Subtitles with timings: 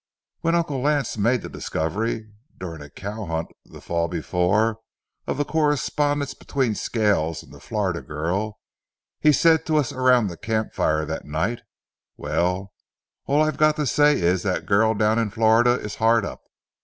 [0.39, 4.79] When Uncle Lance made the discovery, during a cow hunt the fall before,
[5.27, 8.57] of the correspondence between Scales and the Florida girl,
[9.19, 11.61] he said to us around the camp fire that night:
[12.17, 12.73] "Well,
[13.27, 16.41] all I've got to say is that that girl down in Florida is hard up.